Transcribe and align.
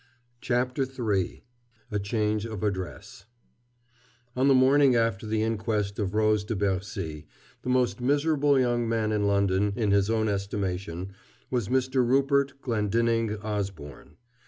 CHAPTER 0.39 0.81
III 0.81 1.43
A 1.91 1.99
CHANGE 1.99 2.45
OF 2.45 2.63
ADDRESS 2.63 3.25
On 4.35 4.47
the 4.47 4.55
morning 4.55 4.95
after 4.95 5.27
the 5.27 5.43
inquest 5.43 5.99
on 5.99 6.09
Rose 6.09 6.43
de 6.43 6.55
Bercy, 6.55 7.27
the 7.61 7.69
most 7.69 8.01
miserable 8.01 8.59
young 8.59 8.89
man 8.89 9.11
in 9.11 9.27
London, 9.27 9.73
in 9.75 9.91
his 9.91 10.09
own 10.09 10.27
estimation, 10.27 11.13
was 11.51 11.67
Mr. 11.69 12.03
Rupert 12.03 12.59
Glendinning 12.63 13.37
Osborne. 13.43 14.17